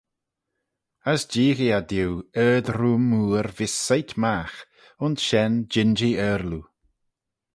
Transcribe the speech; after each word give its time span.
As 1.11 1.21
jeeaghee 1.31 1.73
eh 1.77 1.85
diu 1.89 2.11
ard-room 2.47 3.03
mooar 3.11 3.47
vees 3.55 3.73
soit 3.85 4.11
magh: 4.21 4.57
ayns 5.01 5.21
shen 5.27 5.53
jean-jee 5.71 6.19
aarloo. 6.27 6.65